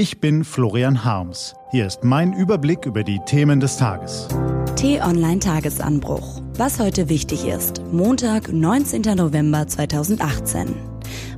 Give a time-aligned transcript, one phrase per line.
[0.00, 1.54] Ich bin Florian Harms.
[1.72, 4.28] Hier ist mein Überblick über die Themen des Tages.
[4.76, 6.40] T-Online Tagesanbruch.
[6.54, 7.82] Was heute wichtig ist.
[7.92, 9.02] Montag, 19.
[9.14, 10.74] November 2018.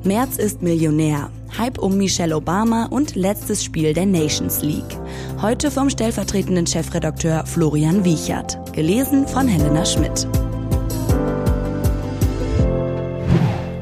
[0.04, 1.28] März ist Millionär.
[1.58, 4.96] Hype um Michelle Obama und letztes Spiel der Nations League.
[5.40, 8.72] Heute vom stellvertretenden Chefredakteur Florian Wiechert.
[8.72, 10.28] Gelesen von Helena Schmidt.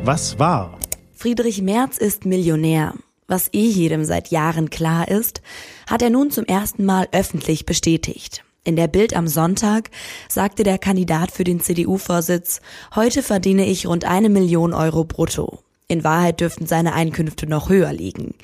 [0.05, 0.79] Was war?
[1.13, 2.95] Friedrich Merz ist Millionär.
[3.31, 5.41] Was eh jedem seit Jahren klar ist,
[5.89, 8.43] hat er nun zum ersten Mal öffentlich bestätigt.
[8.65, 9.91] In der Bild am Sonntag
[10.29, 12.61] sagte der Kandidat für den CDU-Vorsitz,
[12.97, 15.61] heute verdiene ich rund eine Million Euro brutto.
[15.87, 18.35] In Wahrheit dürften seine Einkünfte noch höher liegen.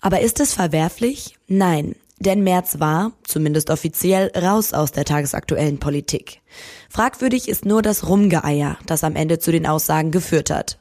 [0.00, 1.36] Aber ist es verwerflich?
[1.46, 6.40] Nein, denn Merz war, zumindest offiziell, raus aus der tagesaktuellen Politik.
[6.88, 10.78] Fragwürdig ist nur das Rumgeeier, das am Ende zu den Aussagen geführt hat.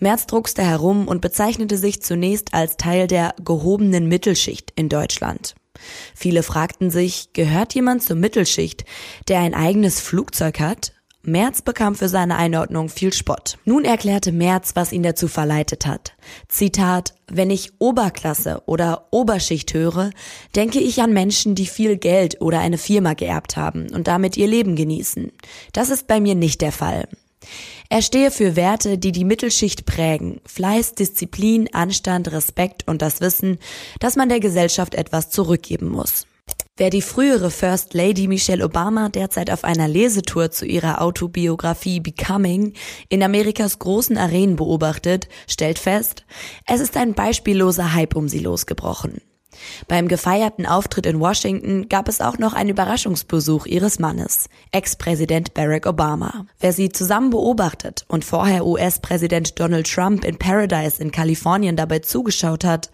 [0.00, 5.54] Merz druckste herum und bezeichnete sich zunächst als Teil der gehobenen Mittelschicht in Deutschland.
[6.14, 8.84] Viele fragten sich, gehört jemand zur Mittelschicht,
[9.28, 10.92] der ein eigenes Flugzeug hat?
[11.24, 13.56] Merz bekam für seine Einordnung viel Spott.
[13.64, 16.14] Nun erklärte Merz, was ihn dazu verleitet hat.
[16.48, 20.10] Zitat, wenn ich Oberklasse oder Oberschicht höre,
[20.56, 24.48] denke ich an Menschen, die viel Geld oder eine Firma geerbt haben und damit ihr
[24.48, 25.30] Leben genießen.
[25.72, 27.08] Das ist bei mir nicht der Fall.
[27.88, 30.40] Er stehe für Werte, die die Mittelschicht prägen.
[30.46, 33.58] Fleiß, Disziplin, Anstand, Respekt und das Wissen,
[34.00, 36.26] dass man der Gesellschaft etwas zurückgeben muss.
[36.82, 42.72] Wer die frühere First Lady Michelle Obama derzeit auf einer Lesetour zu ihrer Autobiografie Becoming
[43.08, 46.24] in Amerikas großen Arenen beobachtet, stellt fest,
[46.66, 49.20] es ist ein beispielloser Hype um sie losgebrochen.
[49.88, 55.86] Beim gefeierten Auftritt in Washington gab es auch noch einen Überraschungsbesuch ihres Mannes, Ex-Präsident Barack
[55.86, 56.46] Obama.
[56.60, 62.64] Wer sie zusammen beobachtet und vorher US-Präsident Donald Trump in Paradise in Kalifornien dabei zugeschaut
[62.64, 62.90] hat,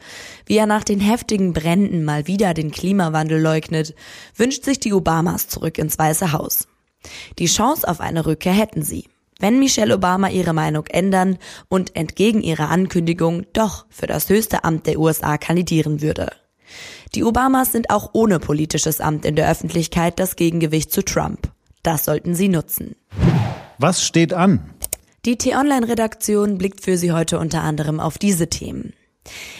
[0.46, 3.94] wie er nach den heftigen Bränden mal wieder den Klimawandel leugnet,
[4.34, 6.68] wünscht sich die Obamas zurück ins Weiße Haus.
[7.38, 11.38] Die Chance auf eine Rückkehr hätten sie wenn Michelle Obama ihre Meinung ändern
[11.68, 16.32] und entgegen ihrer Ankündigung doch für das höchste Amt der USA kandidieren würde.
[17.14, 21.50] Die Obamas sind auch ohne politisches Amt in der Öffentlichkeit das Gegengewicht zu Trump.
[21.82, 22.96] Das sollten sie nutzen.
[23.78, 24.74] Was steht an?
[25.24, 28.94] Die T-Online-Redaktion blickt für Sie heute unter anderem auf diese Themen.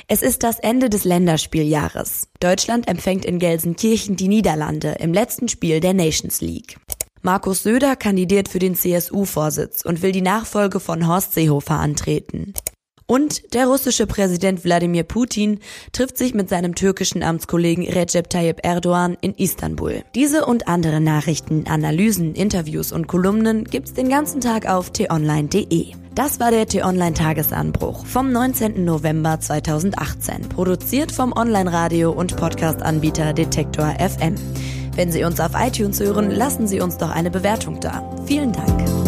[0.07, 2.29] Es ist das Ende des Länderspieljahres.
[2.41, 6.79] Deutschland empfängt in Gelsenkirchen die Niederlande im letzten Spiel der Nations League.
[7.23, 12.55] Markus Söder kandidiert für den CSU-Vorsitz und will die Nachfolge von Horst Seehofer antreten.
[13.11, 15.61] Und der russische Präsident Wladimir Putin
[15.93, 20.03] trifft sich mit seinem türkischen Amtskollegen Recep Tayyip Erdogan in Istanbul.
[20.15, 25.95] Diese und andere Nachrichten, Analysen, Interviews und Kolumnen gibt's den ganzen Tag auf t-online.de.
[26.15, 28.85] Das war der T-Online Tagesanbruch vom 19.
[28.85, 34.35] November 2018, produziert vom Online-Radio und Podcast-Anbieter Detektor FM.
[34.97, 38.15] Wenn Sie uns auf iTunes hören, lassen Sie uns doch eine Bewertung da.
[38.27, 39.08] Vielen Dank.